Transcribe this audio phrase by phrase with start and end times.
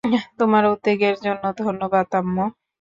[0.39, 2.45] তোমার উদ্বেগের জন্য ধন্যবাদ, আম্মু।